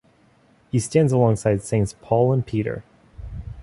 He 0.71 0.79
stands 0.79 1.13
alongside 1.13 1.61
saints 1.61 1.93
Paul 2.01 2.33
and 2.33 2.43
Peter. 2.43 2.83